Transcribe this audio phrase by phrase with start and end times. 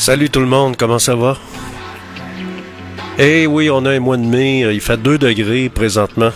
[0.00, 1.36] Salut tout le monde, comment ça va?
[3.18, 6.30] Eh oui, on a un mois de mai, il fait 2 degrés présentement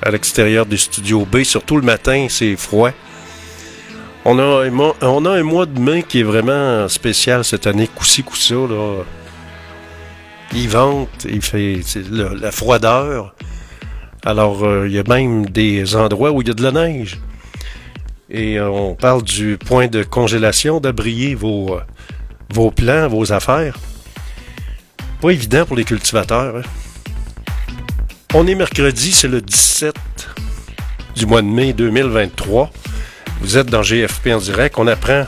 [0.00, 2.92] à l'extérieur du studio B, surtout le matin, c'est froid.
[4.24, 8.54] On a, un mois, de mai qui est vraiment spécial cette année, coup-ci, coup-ça.
[8.54, 9.04] Là.
[10.54, 13.34] Il vente, il fait la froideur.
[14.24, 17.20] Alors, euh, il y a même des endroits où il y a de la neige.
[18.30, 21.80] Et euh, on parle du point de congélation, d'abrier vos, euh,
[22.54, 23.76] vos plans, vos affaires?
[25.20, 26.58] Pas évident pour les cultivateurs.
[26.58, 26.62] Hein.
[28.32, 29.94] On est mercredi, c'est le 17
[31.16, 32.70] du mois de mai 2023.
[33.40, 34.76] Vous êtes dans GFP en direct.
[34.78, 35.26] On apprend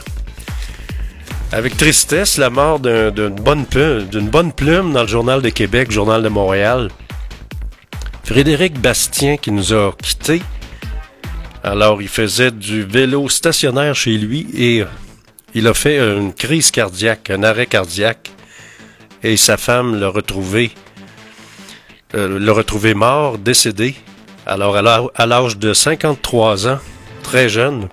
[1.51, 6.89] avec tristesse la mort d'une bonne, plume, dans le Journal de Québec, Journal de Montréal.
[8.23, 10.41] Frédéric Bastien qui nous a quittés.
[11.63, 14.83] Alors, il faisait du vélo stationnaire chez lui et
[15.53, 18.31] il a fait une crise cardiaque, un arrêt cardiaque,
[19.23, 20.71] et sa femme l'a retrouvé,
[22.15, 23.95] euh, l'a retrouvé mort, décédé.
[24.45, 26.79] Alors, à l'âge de 53 ans,
[27.23, 27.89] très jeune.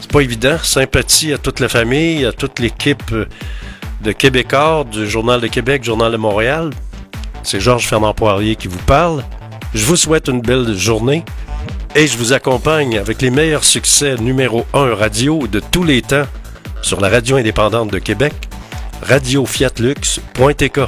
[0.00, 0.58] C'est pas évident.
[0.62, 3.14] Sympathie à toute la famille, à toute l'équipe
[4.02, 6.70] de Québécois, du Journal de Québec, Journal de Montréal.
[7.42, 9.22] C'est Georges Fernand Poirier qui vous parle.
[9.74, 11.24] Je vous souhaite une belle journée
[11.94, 16.26] et je vous accompagne avec les meilleurs succès numéro 1 radio de tous les temps
[16.84, 18.34] sur la radio indépendante de Québec,
[19.02, 20.80] radiofiatlux.tk.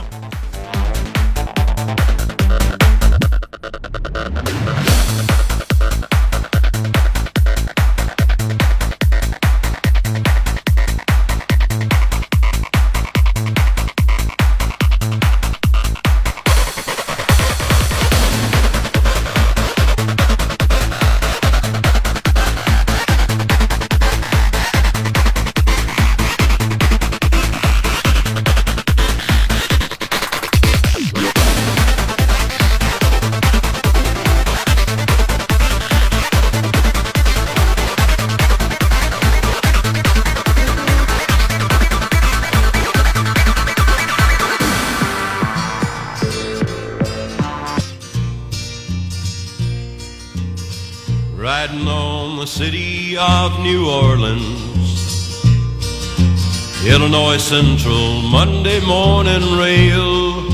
[58.86, 60.48] morning rail.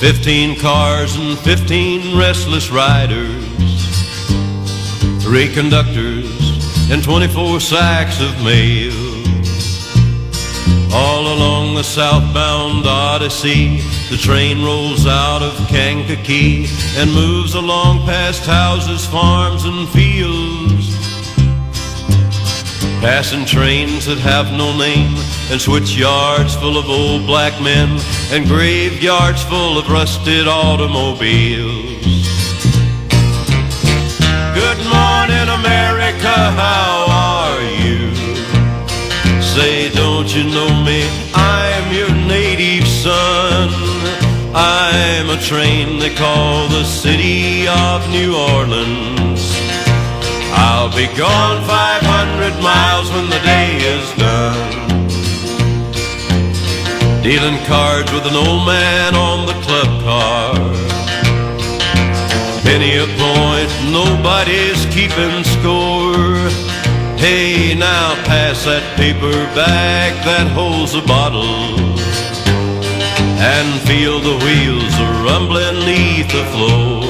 [0.00, 3.44] Fifteen cars and fifteen restless riders.
[5.22, 6.30] Three conductors
[6.90, 8.92] and 24 sacks of mail.
[10.92, 13.80] All along the southbound Odyssey,
[14.10, 20.43] the train rolls out of Kankakee and moves along past houses, farms, and fields
[23.04, 25.12] Passing trains that have no name,
[25.52, 28.00] and switchyards full of old black men,
[28.32, 32.00] and graveyards full of rusted automobiles.
[34.56, 38.08] Good morning, America, how are you?
[39.52, 41.04] Say, don't you know me?
[41.34, 43.68] I'm your native son.
[44.54, 49.33] I'm a train they call the city of New Orleans.
[50.66, 54.70] I'll be gone 500 miles when the day is done.
[57.22, 60.54] Dealing cards with an old man on the club car.
[62.64, 66.48] Penny a point, nobody's keeping score.
[67.20, 71.76] Hey, now pass that paper bag that holds a bottle.
[73.36, 77.03] And feel the wheels a rumbling neath the floor.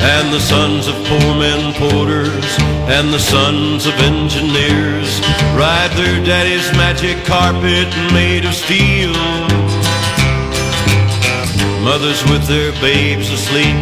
[0.00, 2.58] And the sons of poor men porters
[2.88, 5.20] and the sons of engineers
[5.58, 9.12] ride their daddy's magic carpet made of steel.
[11.82, 13.76] Mothers with their babes asleep,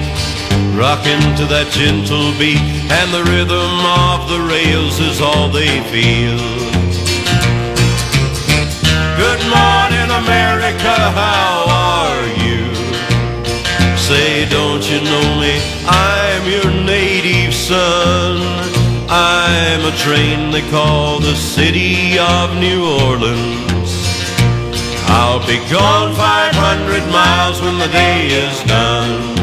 [0.79, 3.73] rocking to that gentle beat, and the rhythm
[4.09, 6.39] of the rails is all they feel.
[9.17, 12.46] Good morning, America, how are you?
[14.07, 15.61] Say, don't you know me?
[15.85, 18.39] I'm your native son.
[19.11, 23.91] I'm a train they call the city of New Orleans.
[25.09, 29.35] I'll be gone 500 miles when the day is done.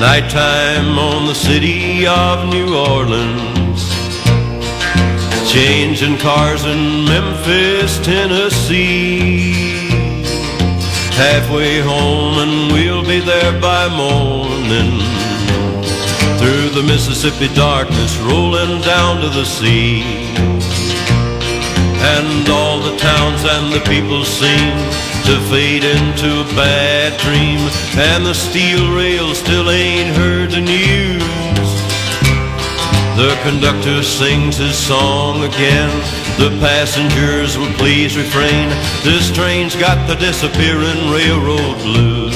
[0.00, 3.92] Nighttime on the city of New Orleans.
[5.52, 9.73] Changing cars in Memphis, Tennessee
[11.16, 14.98] halfway home and we'll be there by morning.
[16.38, 20.02] Through the Mississippi darkness rolling down to the sea.
[22.16, 24.74] And all the towns and the people seem
[25.28, 27.60] to fade into a bad dream.
[27.96, 31.22] And the steel rails still ain't heard the news.
[33.16, 36.23] The conductor sings his song again.
[36.36, 38.68] The passengers will please refrain.
[39.04, 42.34] This train's got the disappearing railroad blues.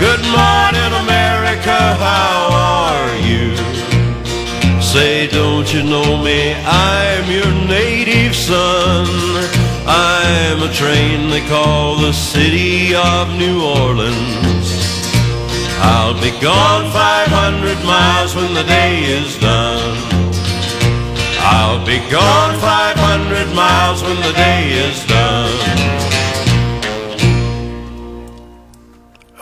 [0.00, 3.54] Good morning, America, how are you?
[4.82, 6.54] Say, don't you know me?
[6.66, 9.06] I'm your native son.
[9.86, 14.66] I'm a train they call the city of New Orleans.
[15.78, 20.11] I'll be gone 500 miles when the day is done.
[21.44, 25.50] I'll be gone 500 miles when the day is done.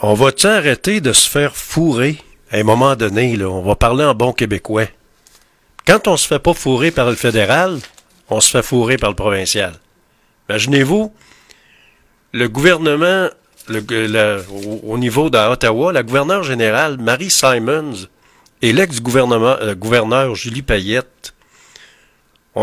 [0.03, 2.17] On va-tu arrêter de se faire fourrer?
[2.51, 3.49] À un moment donné, là?
[3.49, 4.87] On va parler en bon québécois.
[5.87, 7.79] Quand on se fait pas fourrer par le fédéral,
[8.31, 9.75] on se fait fourrer par le provincial.
[10.49, 11.13] Imaginez-vous,
[12.33, 13.29] le gouvernement,
[13.69, 18.09] au, au niveau d'Ottawa, la gouverneure générale Marie Simons
[18.63, 21.35] et l'ex-gouvernement euh, Julie Payette,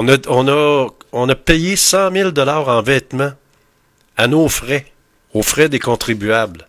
[0.06, 3.32] on a, payé 100 000 dollars en vêtements
[4.16, 4.86] à nos frais,
[5.34, 6.68] aux frais des contribuables.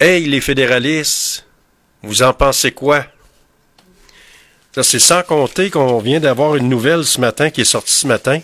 [0.00, 1.46] Hey, les fédéralistes,
[2.02, 3.04] vous en pensez quoi?
[4.82, 8.40] C'est sans compter qu'on vient d'avoir une nouvelle ce matin qui est sortie ce matin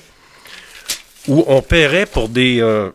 [1.26, 2.90] où on paierait pour des euh,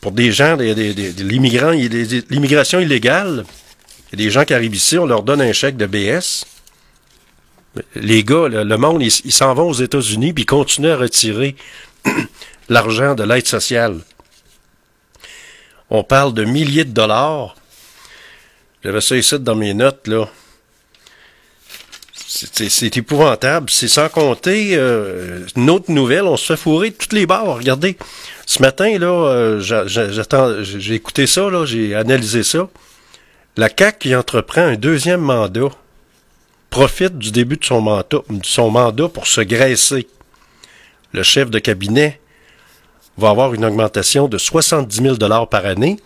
[0.00, 3.44] pour des gens, des, des, des- l'immigration illégale.
[4.12, 6.44] Des gens qui arrivent ici, on leur donne un chèque de BS.
[7.94, 11.54] Les gars, le, monde, ils s'en vont aux États-Unis puis ils continuent à retirer
[12.68, 13.98] l'argent de l'aide sociale.
[15.88, 17.56] On parle de milliers de dollars.
[18.82, 20.28] J'avais ça ici dans mes notes, là.
[22.26, 23.68] C'est- épouvantable.
[23.70, 26.22] C'est sans compter euh, une autre nouvelle.
[26.22, 27.56] On se fait fourrer de toutes les barres.
[27.56, 27.96] Regardez,
[28.46, 29.60] ce matin, là, euh,
[30.62, 32.68] j'ai écouté ça, j'ai analysé ça.
[33.56, 35.70] La CAQ qui entreprend un deuxième mandat
[36.70, 37.80] profite du début de son
[38.70, 40.08] mandat, pour se graisser.
[41.12, 42.20] Le chef de cabinet
[43.18, 45.98] va avoir une augmentation de 70 000 dollars par année,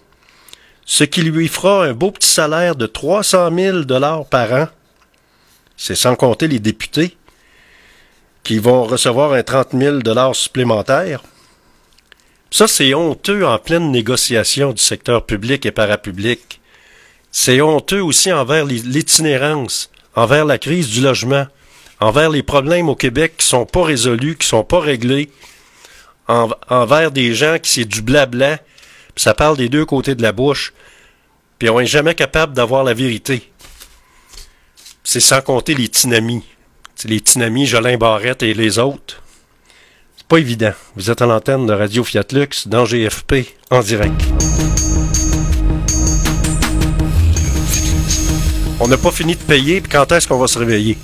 [0.86, 4.68] ce qui lui fera un beau petit salaire de 300 000 dollars par an.
[5.76, 7.16] C'est sans compter les députés
[8.42, 11.22] qui vont recevoir un 30 000 dollars supplémentaires.
[12.50, 16.60] Ça, c'est honteux en pleine négociation du secteur public et parapublic.
[17.32, 21.46] C'est honteux aussi envers l'itinérance, envers la crise du logement,
[22.00, 25.30] envers les problèmes au Québec qui sont pas résolus, qui sont pas réglés,
[26.28, 28.58] en- envers des gens qui c'est du blabla,
[29.14, 30.72] puis ça parle des deux côtés de la bouche,
[31.58, 33.50] puis on est jamais capable d'avoir la vérité.
[35.02, 36.42] C'est sans compter les tinamis.
[37.04, 39.20] Les tinamis, Jolin Barrette et les autres.
[40.16, 40.72] C'est pas évident.
[40.96, 44.53] Vous êtes à l'antenne de Radio Fiat Lux dans GFP en direct.
[48.80, 50.98] On n'a pas fini de payer, puis quand est-ce qu'on va se réveiller?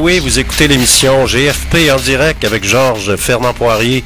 [0.00, 4.02] Oui, vous écoutez l'émission GFP en direct avec Georges Fernand Poirier,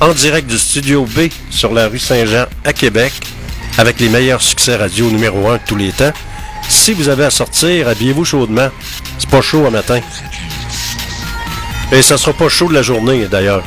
[0.00, 3.12] en direct du Studio B sur la rue Saint-Jean à Québec,
[3.78, 6.10] avec les meilleurs succès radio numéro 1 de tous les temps.
[6.68, 8.70] Si vous avez à sortir, habillez-vous chaudement.
[9.18, 10.00] C'est pas chaud un matin.
[11.92, 13.62] Et ça sera pas chaud de la journée d'ailleurs.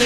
[0.00, 0.04] Et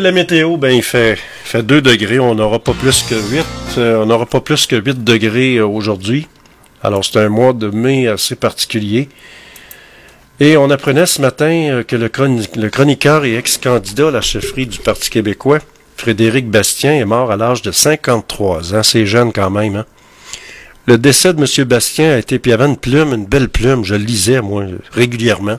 [0.00, 2.18] la météo, ben, il fait, fait 2 degrés.
[2.18, 3.44] On n'aura pas plus que 8.
[3.76, 6.26] Euh, on n'aura pas plus que 8 degrés euh, aujourd'hui.
[6.82, 9.10] Alors, c'est un mois de mai assez particulier.
[10.38, 14.78] Et on apprenait ce matin euh, que le, chroniqueur et ex-candidat à la chefferie du
[14.78, 15.60] Parti québécois,
[15.96, 18.82] Frédéric Bastien, est mort à l'âge de 53 ans.
[18.82, 19.76] C'est jeune quand même.
[19.76, 19.86] Hein?
[20.86, 21.64] Le décès de M.
[21.66, 25.58] Bastien a été, puis il avait une plume, une belle plume, je lisais, moi, régulièrement.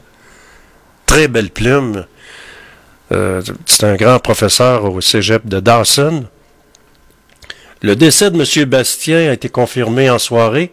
[1.07, 2.05] Très belle plume.
[3.11, 6.25] Euh, c'est un grand professeur au cégep de Dawson.
[7.81, 8.69] Le décès de M.
[8.69, 10.71] Bastien a été confirmé en soirée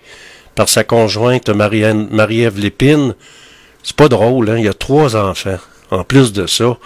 [0.55, 3.15] par sa conjointe Marie-Ève Lépine.
[3.85, 4.59] C'est pas drôle, hein?
[4.59, 5.59] il y a trois enfants.
[5.91, 6.77] En plus de ça,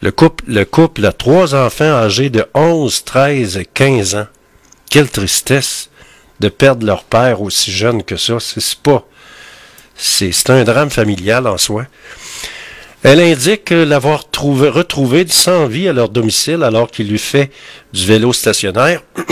[0.00, 4.26] le couple, le couple a trois enfants âgés de 11, 13 et 15 ans.
[4.88, 5.90] Quelle tristesse
[6.40, 8.38] de perdre leur père aussi jeune que ça.
[8.38, 9.06] C'est pas.
[9.96, 11.86] C'est un drame familial en soi.
[13.02, 17.50] Elle indique l'avoir retrouvé sans vie à leur domicile alors qu'il lui fait
[17.92, 19.02] du vélo stationnaire.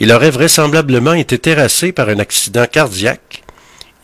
[0.00, 3.45] Il aurait vraisemblablement été terrassé par un accident cardiaque.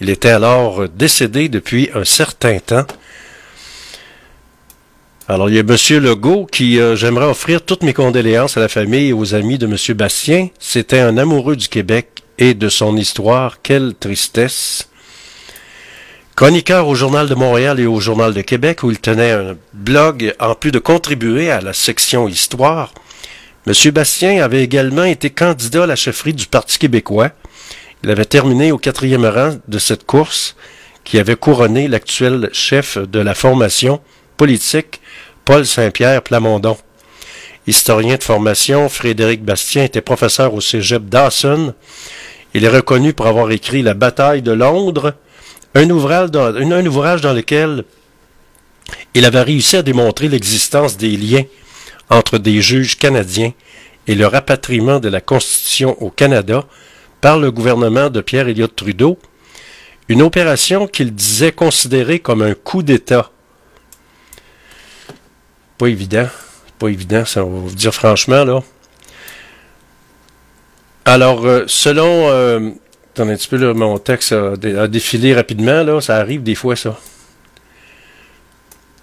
[0.00, 2.86] Il était alors décédé depuis un certain temps.
[5.28, 6.02] Alors, il y a M.
[6.02, 9.66] Legault qui, euh, j'aimerais offrir toutes mes condoléances à la famille et aux amis de
[9.66, 9.96] M.
[9.96, 10.48] Bastien.
[10.58, 13.62] C'était un amoureux du Québec et de son histoire.
[13.62, 14.88] Quelle tristesse.
[16.34, 20.34] Chroniqueur au Journal de Montréal et au Journal de Québec, où il tenait un blog
[20.40, 22.92] en plus de contribuer à la section Histoire,
[23.66, 23.90] M.
[23.92, 27.30] Bastien avait également été candidat à la chefferie du Parti québécois.
[28.04, 30.56] Il avait terminé au quatrième rang de cette course
[31.04, 34.00] qui avait couronné l'actuel chef de la formation
[34.36, 35.00] politique,
[35.44, 36.76] Paul Saint-Pierre Plamondon.
[37.68, 41.74] Historien de formation, Frédéric Bastien était professeur au cégep Dawson.
[42.54, 45.14] Il est reconnu pour avoir écrit La bataille de Londres,
[45.74, 47.84] un ouvrage dans, lequel
[49.14, 51.44] il avait réussi à démontrer l'existence des liens
[52.10, 53.52] entre des juges canadiens
[54.08, 56.64] et le rapatriement de la Constitution au Canada
[57.22, 59.16] par le gouvernement de Pierre Elliott Trudeau,
[60.08, 63.30] une opération qu'il disait considérée comme un coup d'État.
[65.78, 66.28] Pas évident,
[66.78, 68.62] pas évident, ça, on va vous dire franchement, là.
[71.04, 72.28] Alors, euh, selon...
[72.28, 72.70] Euh,
[73.14, 76.98] attendez un petit peu, mon texte a, défilé rapidement, là, ça arrive des fois, ça.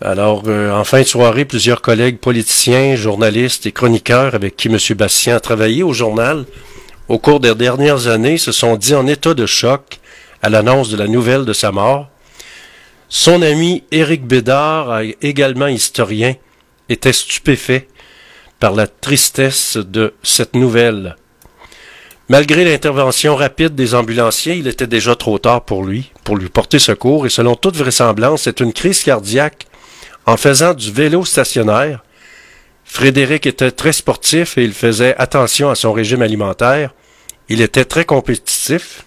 [0.02, 4.78] Alors, euh, en fin de soirée, plusieurs collègues politiciens, journalistes et chroniqueurs avec qui M.
[4.98, 6.46] Bastien a travaillé au journal
[7.10, 10.00] au cours des dernières années se sont dit en état de choc
[10.42, 12.08] à l'annonce de la nouvelle de sa mort.
[13.10, 16.36] Son ami Éric Bédard, également historien,
[16.88, 17.88] était stupéfait
[18.60, 21.16] par la tristesse de cette nouvelle.
[22.30, 26.78] Malgré l'intervention rapide des ambulanciers, il était déjà trop tard pour lui, pour lui porter
[26.78, 29.66] secours, et selon toute vraisemblance, c'est une crise cardiaque
[30.28, 32.04] en faisant du vélo stationnaire.
[32.84, 36.92] Frédéric était très sportif et il faisait attention à son régime alimentaire.
[37.50, 39.04] Il était très compétitif.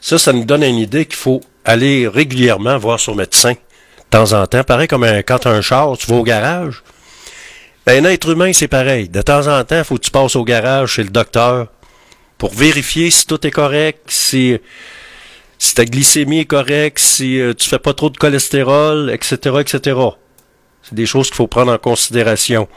[0.00, 3.56] Ça, ça nous donne une idée qu'il faut aller régulièrement voir son médecin, de
[4.10, 4.64] temps en temps.
[4.64, 6.82] Pareil comme un, quand un char, tu vas au garage.
[7.86, 9.08] Ben, un être humain, c'est pareil.
[9.08, 11.68] De temps en temps, il faut que tu passes au garage chez le docteur
[12.38, 14.58] pour vérifier si tout est correct, si,
[15.58, 20.00] si ta glycémie est correcte, si euh, tu fais pas trop de cholestérol, etc., etc.
[20.82, 22.68] C'est des choses qu'il faut prendre en considération.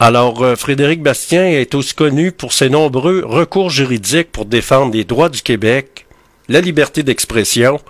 [0.00, 5.02] Alors, euh, Frédéric Bastien est aussi connu pour ses nombreux recours juridiques pour défendre les
[5.02, 6.06] droits du Québec,
[6.48, 7.80] la liberté d'expression.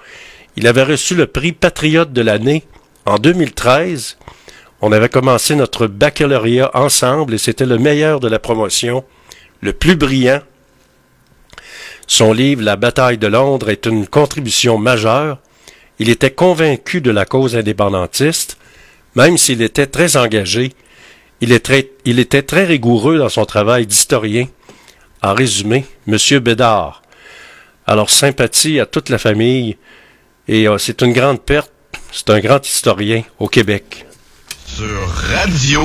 [0.57, 2.65] Il avait reçu le prix Patriote de l'année
[3.05, 4.17] en 2013.
[4.81, 9.05] On avait commencé notre baccalauréat ensemble et c'était le meilleur de la promotion,
[9.61, 10.41] le plus brillant.
[12.07, 15.41] Son livre La bataille de Londres est une contribution majeure.
[15.99, 18.57] Il était convaincu de la cause indépendantiste,
[19.15, 20.73] même s'il était très engagé
[21.41, 24.47] il, était très rigoureux dans son travail d'historien.
[25.23, 27.03] En résumé, Monsieur Bédard.
[27.87, 29.77] Alors, sympathie à toute la famille,
[30.47, 31.73] et euh, c'est une grande perte.
[32.13, 34.07] C'est un grand historien au Québec.
[34.67, 35.85] Sur radio.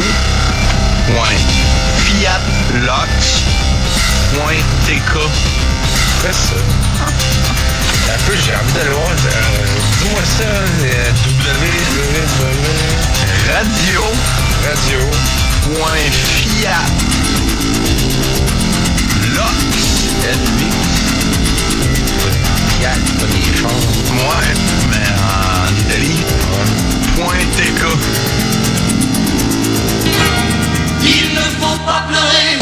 [8.10, 9.10] Un peu, j'ai envie d'aller voir.
[9.10, 9.16] Euh,
[10.02, 10.44] dis-moi ça.
[10.44, 11.66] Euh, w,
[13.54, 14.02] radio.
[14.66, 15.42] Radio.
[15.63, 16.86] Fiat.
[19.32, 20.10] Lux.
[22.67, 24.04] Fiat, pas des choses.
[24.12, 24.54] Ouais,
[24.89, 26.21] mais en Italie.
[27.15, 27.82] Point TK.
[31.02, 32.58] Il ne faut pas pleurer,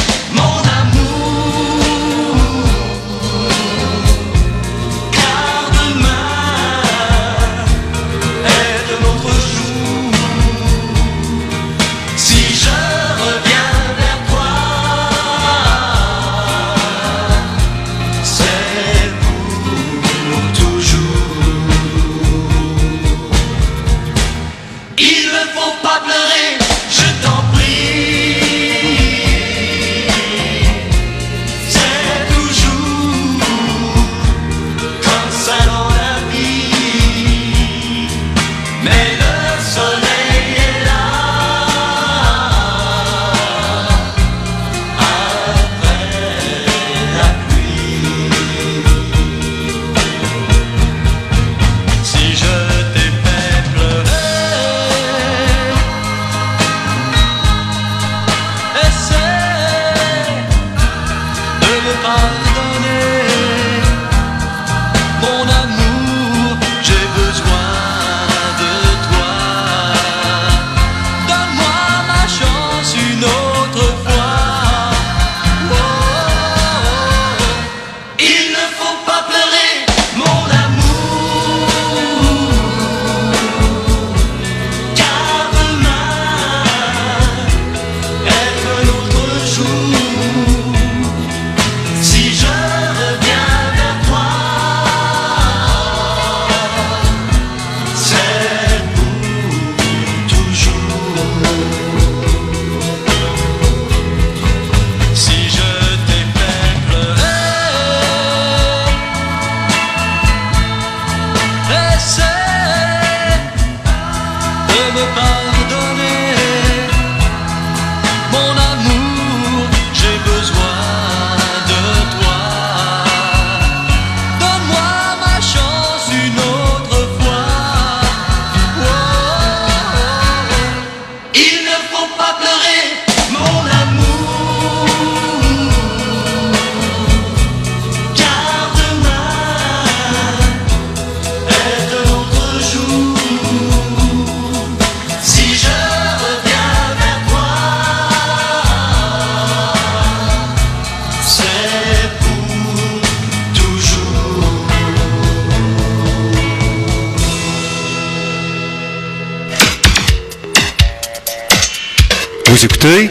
[162.52, 163.10] Vous écoutez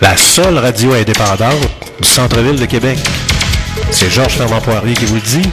[0.00, 1.70] la seule radio indépendante
[2.00, 2.98] du centre-ville de Québec.
[3.92, 5.48] C'est Georges Fernand Poirier qui vous dit.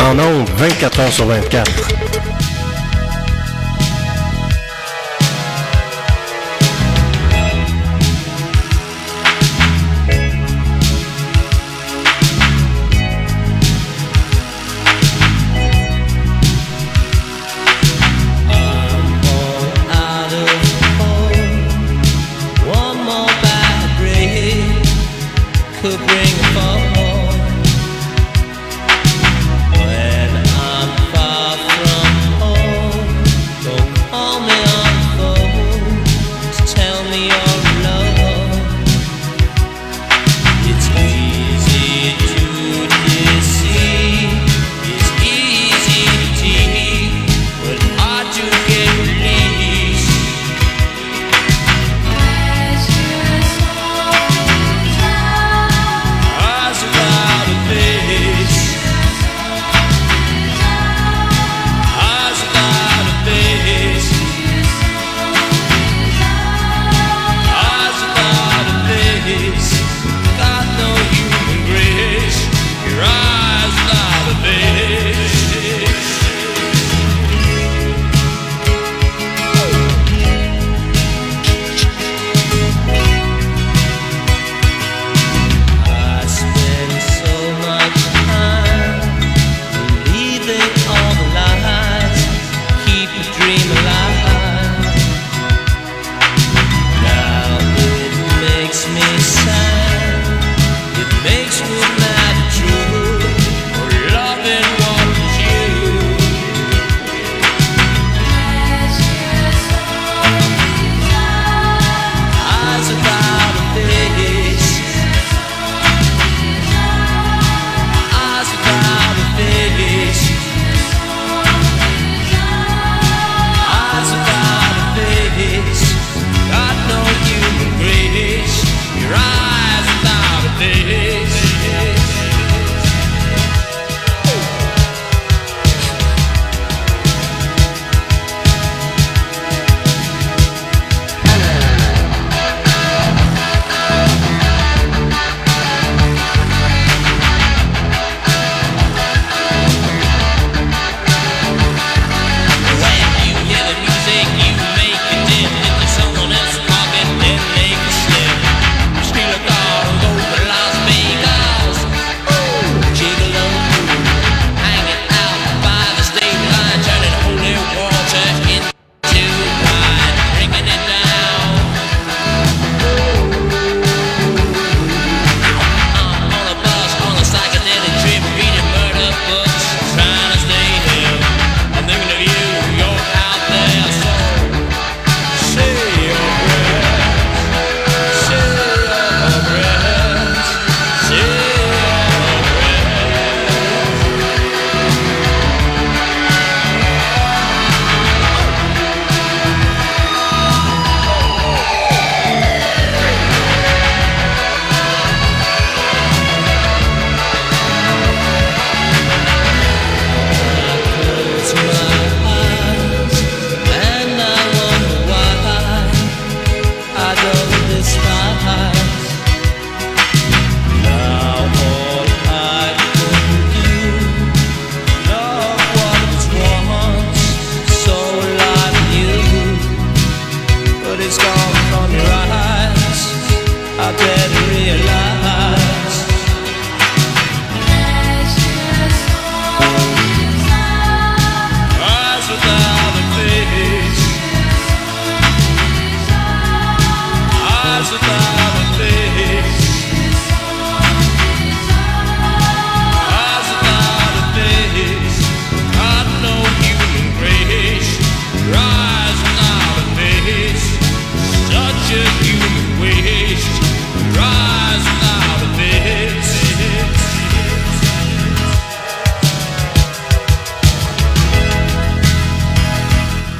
[0.00, 1.70] En ondes, 24 heures sur 24.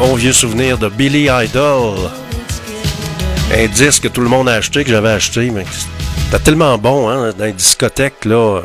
[0.07, 2.11] Vieux souvenir de Billy Idol.
[3.53, 5.65] Un disque que tout le monde a acheté, que j'avais acheté, mais
[6.25, 8.63] c'était tellement bon, hein, dans les discothèques, là.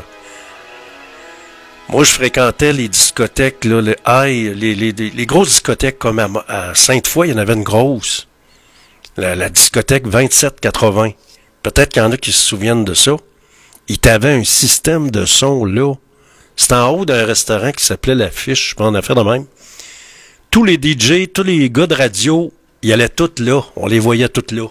[1.89, 7.33] Moi, je fréquentais les discothèques, là, les, les, grosses discothèques comme à, Sainte-Foy, il y
[7.33, 8.27] en avait une grosse.
[9.17, 11.11] la, la discothèque 2780.
[11.61, 13.15] Peut-être qu'il y en a qui se souviennent de ça.
[13.87, 15.93] Il t'avait un système de son là.
[16.55, 19.45] C'était en haut d'un restaurant qui s'appelait L'Affiche, je pense, en affaire de même.
[20.53, 23.63] Tous les DJ, tous les gars de radio, ils allaient tous là.
[23.75, 24.67] On les voyait tous là.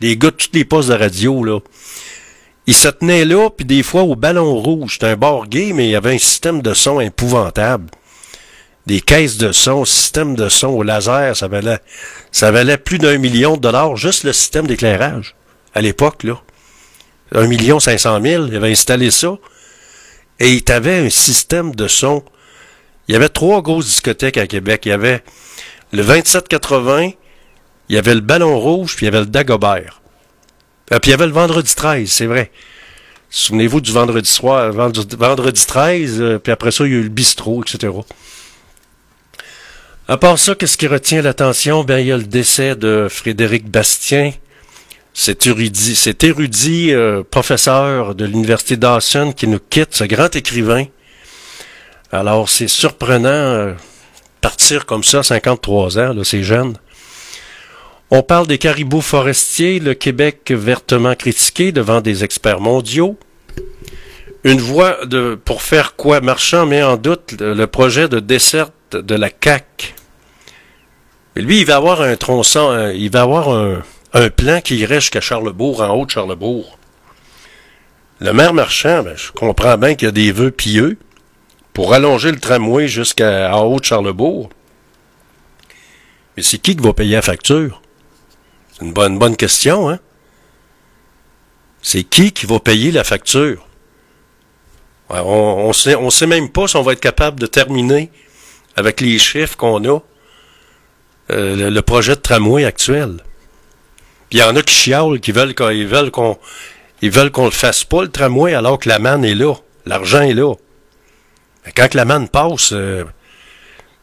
[0.00, 1.58] Les gars de tous les postes de radio, là.
[2.66, 4.94] Ils se tenaient là, puis des fois au ballon rouge.
[4.94, 7.90] C'était un bar gay, mais il y avait un système de son épouvantable.
[8.86, 11.80] Des caisses de son, système de son au laser, ça valait,
[12.32, 15.34] ça valait plus d'un million de dollars, juste le système d'éclairage.
[15.74, 16.40] À l'époque, là.
[17.34, 19.36] Un million cinq cent mille, il avait installé ça.
[20.40, 22.24] Et il avait un système de son.
[23.08, 24.82] Il y avait trois grosses discothèques à Québec.
[24.86, 25.22] Il y avait
[25.92, 27.10] le 2780,
[27.88, 30.00] il y avait le Ballon Rouge, puis il y avait le Dagobert.
[30.92, 32.50] Euh, puis il y avait le vendredi 13, c'est vrai.
[33.30, 37.02] Souvenez-vous du vendredi soir, vendredi, vendredi 13, euh, puis après ça, il y a eu
[37.02, 37.92] le bistrot, etc.
[40.08, 41.82] À part ça, qu'est-ce qui retient l'attention?
[41.82, 44.32] Ben, il y a le décès de Frédéric Bastien,
[45.12, 50.84] cet érudit, cet érudit euh, professeur de l'Université Dawson qui nous quitte, ce grand écrivain.
[52.16, 53.72] Alors, c'est surprenant euh,
[54.40, 56.78] partir comme ça, 53 ans, c'est jeune.
[58.10, 63.18] On parle des caribous forestiers, le Québec vertement critiqué devant des experts mondiaux.
[64.44, 69.14] Une voie de, pour faire quoi Marchand met en doute le, projet de desserte de
[69.14, 69.28] la.
[71.34, 73.82] Mais lui, il va avoir un tronçon, il va avoir un,
[74.14, 76.78] un plan qui irait jusqu'à Charlebourg, en haut de Charlebourg.
[78.20, 80.96] Le maire Marchand, ben, je comprends bien qu'il y a des vœux pieux
[81.76, 84.48] pour allonger le tramway jusqu'à en haut de Charlebourg.
[86.34, 87.82] Mais c'est qui qui va payer la facture?
[88.72, 89.98] C'est une bonne, bonne question, hein?
[91.82, 93.68] C'est qui qui va payer la facture?
[95.10, 98.10] On, on, sait, même pas si on va être capable de terminer
[98.74, 99.98] avec les chiffres qu'on a
[101.30, 103.18] euh, le, projet de tramway actuel.
[104.30, 106.38] Puis il y en a qui chialent, qui veulent qu'on ils veulent qu'on
[107.32, 109.52] qu'on le fasse pas le tramway alors que la manne est là,
[109.84, 110.54] l'argent est là.
[111.66, 113.04] Mais quand la manne passe, euh,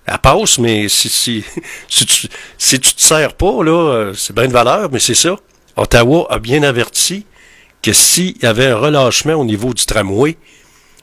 [0.06, 1.44] elle passe, mais si, si,
[1.88, 5.16] si, tu, si tu te sers pas, là, euh, c'est bien de valeur, mais c'est
[5.16, 5.36] ça.
[5.76, 7.26] Ottawa a bien averti
[7.82, 10.38] que s'il y avait un relâchement au niveau du tramway,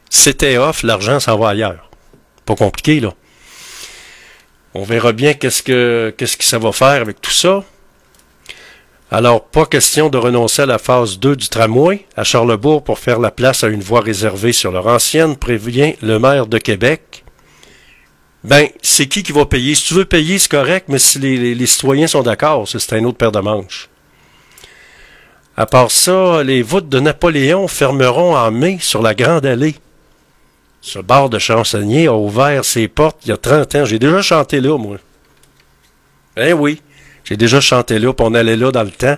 [0.09, 1.91] c'était off, l'argent s'en va ailleurs.
[2.47, 3.15] Pas compliqué, là.
[4.75, 7.65] On verra bien qu'est-ce que qu'est-ce que ça va faire avec tout ça.
[9.13, 13.19] Alors, pas question de renoncer à la phase 2 du tramway à Charlebourg pour faire
[13.19, 17.25] la place à une voie réservée sur leur ancienne, prévient le maire de Québec.
[18.45, 19.75] Ben, c'est qui qui va payer?
[19.75, 23.19] Si tu veux payer, c'est correct, mais si les, citoyens sont d'accord, c'est un autre
[23.19, 23.89] paire de manches.
[25.57, 29.75] À part ça, les voûtes de Napoléon fermeront en mai sur la Grande Allée.
[30.83, 33.85] Ce bar de chansonnier a ouvert ses portes il y a 30 ans.
[33.85, 34.99] J'ai déjà chanté là, moi.
[36.37, 36.81] Ben oui.
[37.31, 39.17] J'ai déjà chanté là, puis on allait là dans le temps.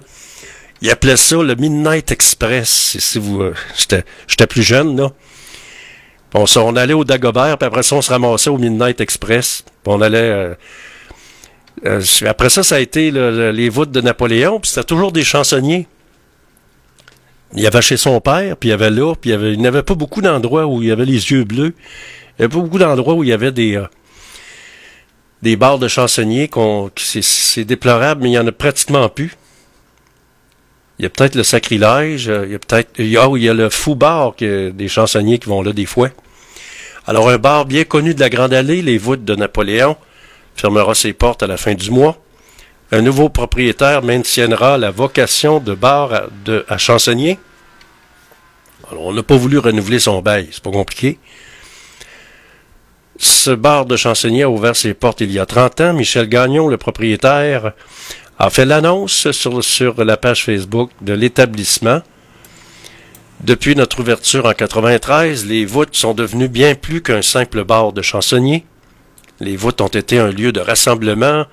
[0.82, 2.98] Il appelait ça le Midnight Express.
[2.98, 3.54] Si vous, euh,
[4.28, 5.10] j'étais plus jeune, là.
[6.34, 9.64] On, on, allait au Dagobert, puis après ça, on se ramassait au Midnight Express.
[9.64, 10.18] Puis on allait...
[10.18, 10.54] Euh,
[11.86, 15.12] euh, après ça, ça a été le, le, les voûtes de Napoléon, puis c'était toujours
[15.12, 15.86] des chansonniers.
[17.54, 19.56] Il y avait chez son père, puis il y avait là, puis il y avait,
[19.56, 21.74] n'y avait pas beaucoup d'endroits où il y avait les yeux bleus.
[22.38, 23.82] Il n'y avait pas beaucoup d'endroits où il y avait des...
[25.42, 29.36] des bars de chansonniers qu'on, c'est déplorable, mais il y en a pratiquement plus.
[30.98, 33.42] Il y a peut-être le sacrilège, euh, il y a peut-être, il y a, il
[33.42, 36.10] y a le fou bar des chansonniers qui vont là des fois.
[37.06, 39.96] Alors un bar bien connu de la Grande Allée, les voûtes de Napoléon,
[40.54, 42.18] fermera ses portes à la fin du mois.
[42.92, 47.38] Un nouveau propriétaire maintiendra la vocation de bar à, de, à chansonnier.
[48.90, 51.18] Alors on n'a pas voulu renouveler son bail, c'est pas compliqué.
[53.24, 55.92] Ce bar de chansonnier a ouvert ses portes il y a 30 ans.
[55.92, 57.70] Michel Gagnon, le propriétaire,
[58.36, 62.02] a fait l'annonce sur, la page Facebook de l'établissement.
[63.38, 68.02] Depuis notre ouverture en 93, les voûtes sont devenues bien plus qu'un simple bar de
[68.02, 68.64] chansonnier.
[69.38, 71.44] Les voûtes ont été un lieu de rassemblement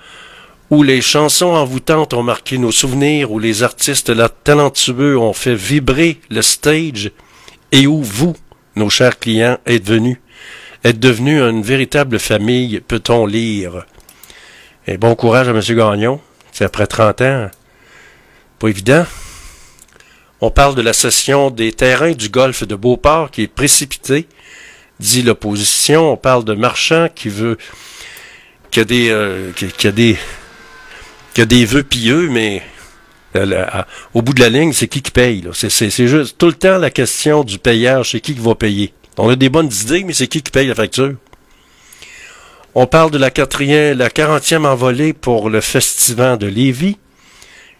[0.71, 4.11] où les chansons envoûtantes ont marqué nos souvenirs, où les artistes
[4.43, 7.11] talentueux ont fait vibrer le stage
[7.71, 8.35] et où vous,
[8.75, 10.17] nos chers clients, êtes venus
[10.83, 13.85] être devenu une véritable famille, peut-on lire.
[14.87, 15.61] Et bon courage à M.
[15.61, 16.19] Gagnon.
[16.51, 17.51] C'est après 30 ans.
[18.59, 19.05] Pas évident.
[20.41, 24.27] On parle de la cession des terrains du golfe de Beauport qui est précipitée,
[24.99, 26.13] dit l'opposition.
[26.13, 27.57] On parle de Marchand qui veut,
[28.71, 30.17] qui a des, euh, qui, qui, a des,
[31.33, 32.63] qui a des vœux pieux, mais
[33.35, 33.65] euh,
[34.13, 35.45] au bout de la ligne, c'est qui qui paye.
[35.53, 38.93] C'est juste tout le temps la question du payeur, c'est qui qui va payer.
[39.21, 41.15] On a des bonnes idées, mais c'est qui qui paye la facture?
[42.73, 46.97] On parle de la quatrième, la quarantième envolée pour le festival de Lévis.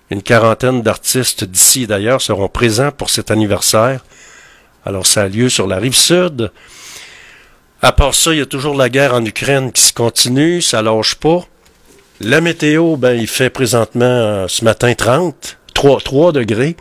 [0.09, 4.03] Une quarantaine d'artistes d'ici d'ailleurs seront présents pour cet anniversaire.
[4.85, 6.51] Alors ça a lieu sur la rive sud.
[7.81, 10.81] À part ça, il y a toujours la guerre en Ukraine qui se continue, ça
[10.81, 11.45] lâche pas.
[12.19, 16.75] La météo, ben, il fait présentement euh, ce matin 30, 3, 3 degrés.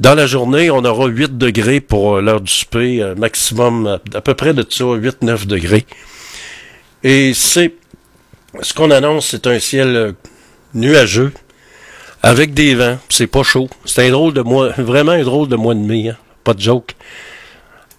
[0.00, 4.20] Dans la journée, on aura 8 degrés pour euh, l'heure du souper, euh, maximum à
[4.22, 5.84] peu près de ça, 8-9 degrés.
[7.04, 7.74] Et c'est
[8.62, 10.14] ce qu'on annonce, c'est un ciel
[10.72, 11.34] nuageux
[12.22, 12.98] avec des vents.
[13.10, 13.68] C'est pas chaud.
[13.84, 16.08] C'est un drôle de mois, vraiment un drôle de mois de mai.
[16.08, 16.16] Hein.
[16.44, 16.96] Pas de joke.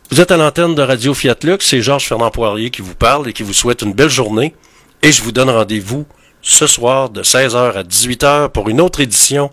[0.10, 3.30] Vous êtes à l'antenne de Radio Fiat Lux, c'est Georges Fernand Poirier qui vous parle
[3.30, 4.56] et qui vous souhaite une belle journée.
[5.04, 6.08] Et je vous donne rendez-vous
[6.42, 9.52] ce soir de 16h à 18h pour une autre édition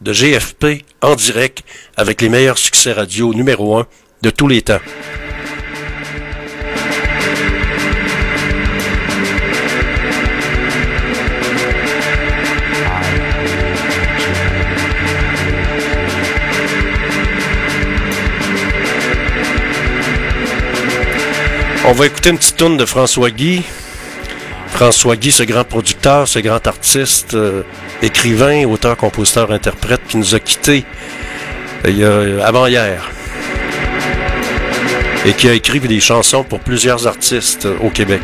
[0.00, 1.62] de GFP en direct
[1.96, 3.86] avec les meilleurs succès radio numéro 1
[4.22, 4.80] de tous les temps.
[21.86, 23.64] On va écouter une petite tourne de François Guy.
[24.80, 27.64] François Guy, ce grand producteur, ce grand artiste, euh,
[28.00, 30.86] écrivain, auteur, compositeur, interprète, qui nous a quittés
[31.84, 33.10] euh, avant hier.
[35.26, 38.22] Et qui a écrit des chansons pour plusieurs artistes euh, au Québec.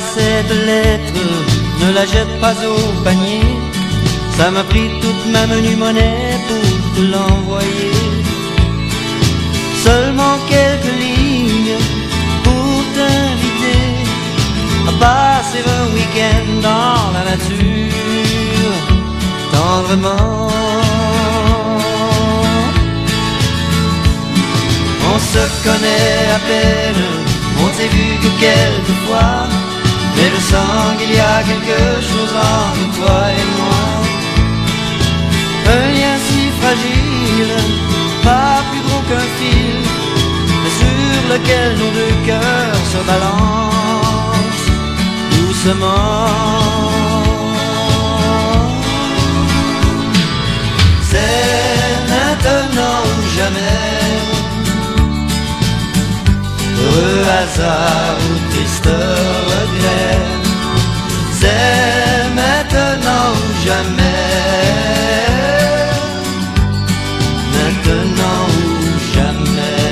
[0.00, 1.12] Cette lettre,
[1.80, 3.42] ne la jette pas au panier.
[4.36, 7.92] Ça m'a pris toute ma menue monnaie pour te l'envoyer.
[9.84, 11.78] Seulement quelques lignes
[12.44, 13.84] pour t'inviter
[14.88, 18.74] à passer un week-end dans la nature,
[19.52, 20.48] tendrement.
[25.14, 27.22] On se connaît à peine
[27.64, 29.46] on s'est vu que quelques fois,
[30.16, 33.82] mais je sens qu'il y a quelque chose entre toi et moi.
[35.74, 37.54] Un lien si fragile,
[38.22, 39.80] pas plus gros qu'un fil,
[40.62, 44.70] mais sur lequel nos deux cœurs se balancent
[45.30, 46.62] doucement.
[51.10, 53.92] C'est maintenant ou jamais
[56.80, 58.88] heureux hasard ou triste
[63.72, 65.32] jamais.
[67.56, 68.72] Maintenant ou
[69.14, 69.88] jamais.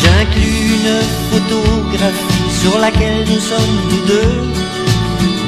[0.00, 0.96] J'inclus une
[1.30, 4.36] photographie sur laquelle nous sommes nous deux.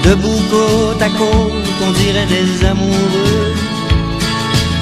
[0.07, 3.49] Debout côte à côte, on dirait des amoureux.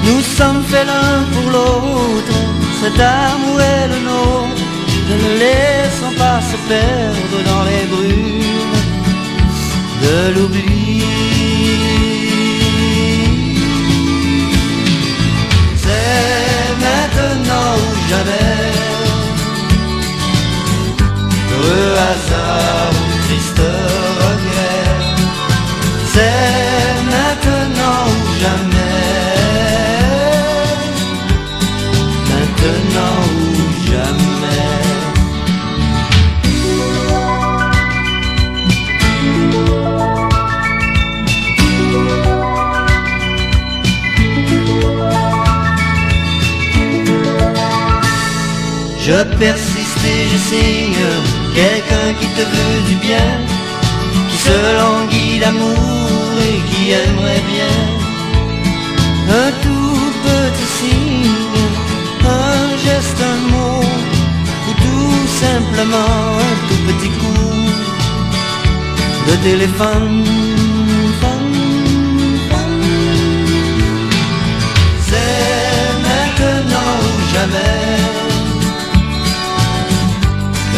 [0.07, 2.37] Nous sommes faits l'un pour l'autre,
[2.81, 4.63] cet amour est le nôtre?
[5.09, 8.70] Ne laissons pas se perdre dans les brumes
[10.03, 11.03] de l'oubli.
[15.83, 18.71] C'est maintenant ou jamais.
[21.51, 22.90] Heureux hasard
[49.03, 51.05] Je persiste et je signe
[51.55, 53.29] quelqu'un qui te veut du bien,
[54.29, 57.77] qui se languit d'amour et qui aimerait bien
[59.43, 61.31] un tout petit signe,
[62.23, 63.83] un geste, un mot,
[64.67, 67.71] ou tout simplement un tout petit coup
[69.27, 70.40] de téléphone.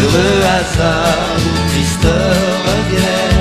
[0.04, 2.10] Heureux hasard ou triste
[2.68, 3.34] regret.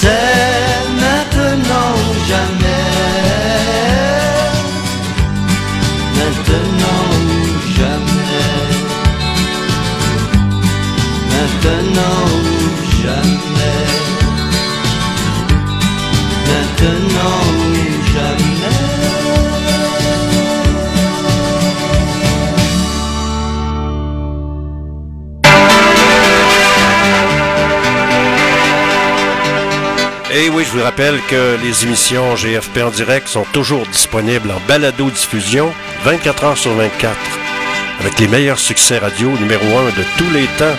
[0.00, 2.86] C'est maintenant ou jamais.
[6.18, 7.38] Maintenant ou
[7.78, 8.44] jamais.
[11.32, 12.35] Maintenant ou
[30.38, 34.60] Et oui, je vous rappelle que les émissions GFP en direct sont toujours disponibles en
[34.68, 35.72] balado-diffusion
[36.04, 37.16] 24 heures sur 24
[38.00, 40.76] avec les meilleurs succès radio numéro 1 de tous les temps,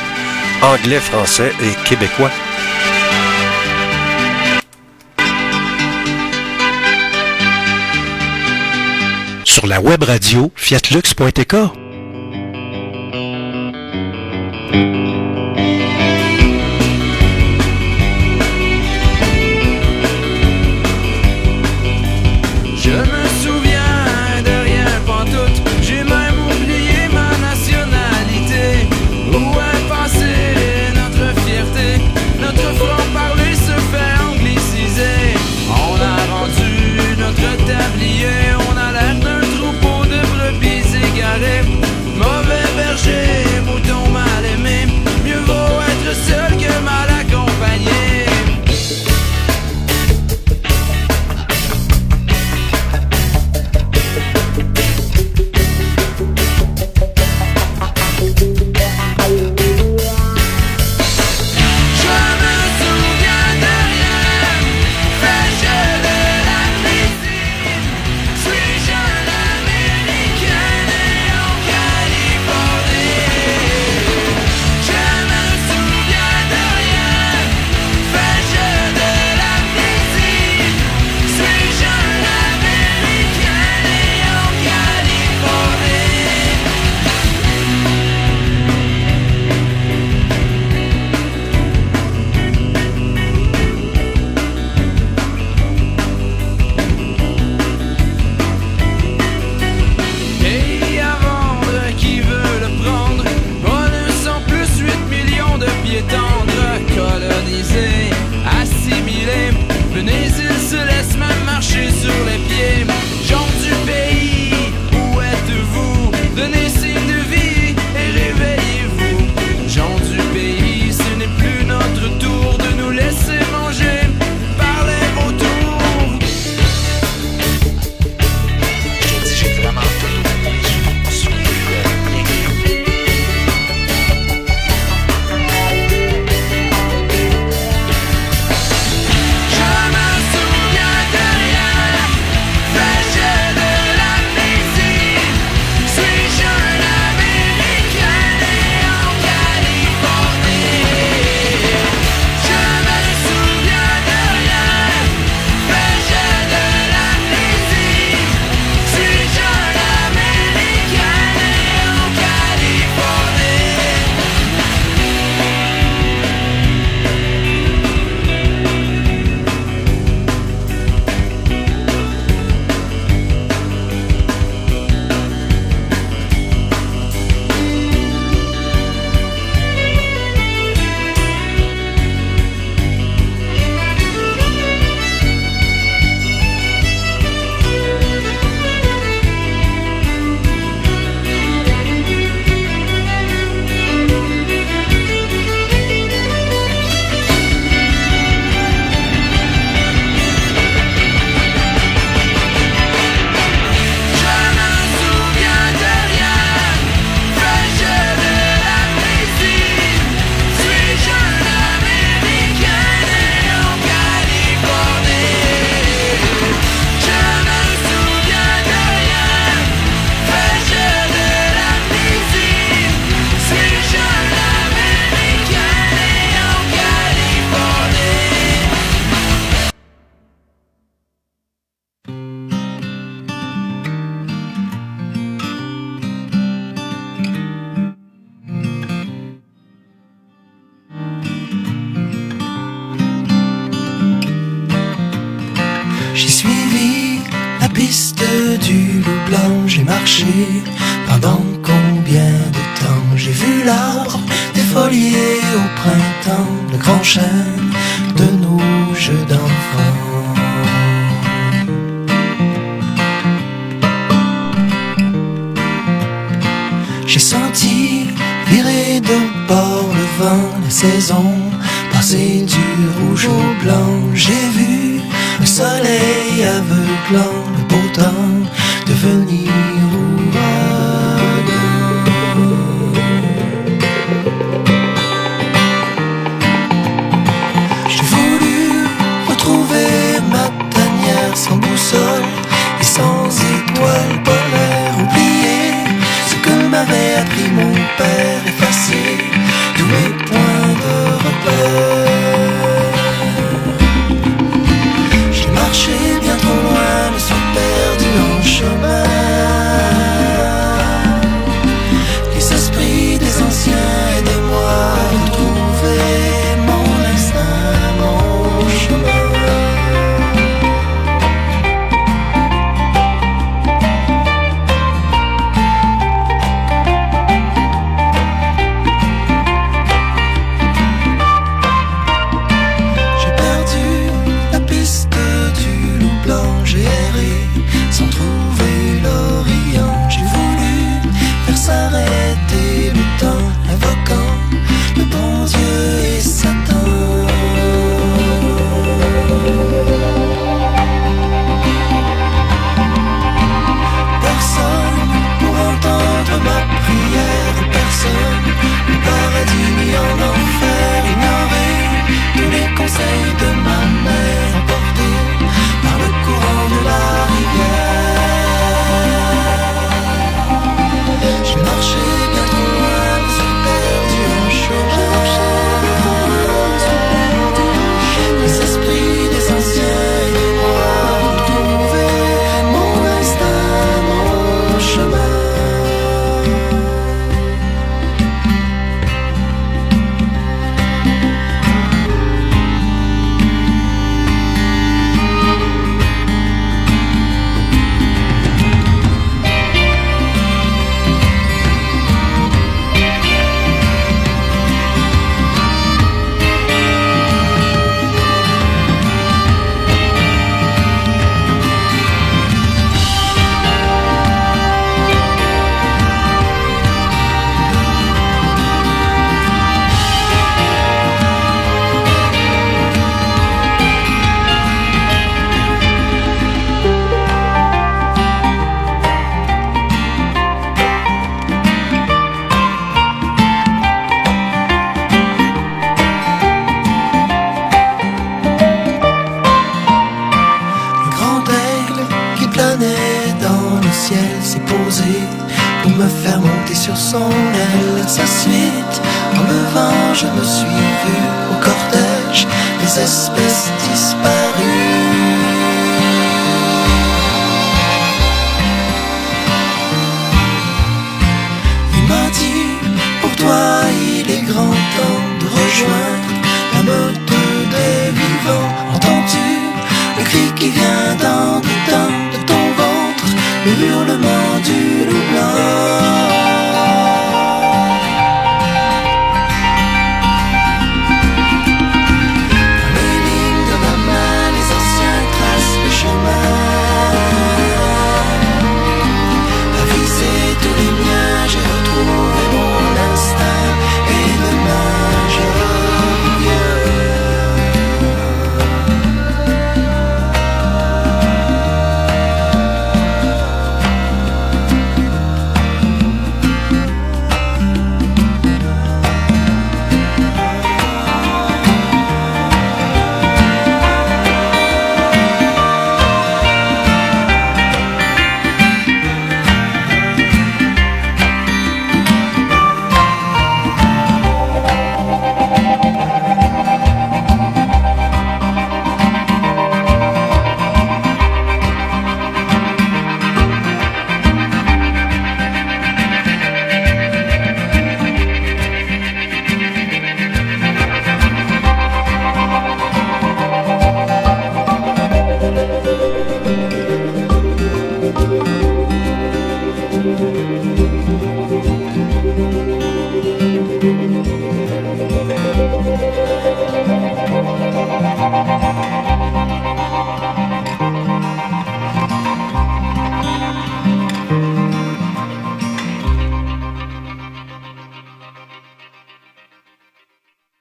[0.61, 2.29] anglais, français et québécois.
[9.43, 11.55] Sur la web radio fiatlux.tk